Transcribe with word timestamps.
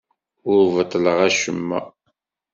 Ur 0.51 0.63
beṭṭleɣ 0.75 1.17
acemma. 1.27 1.79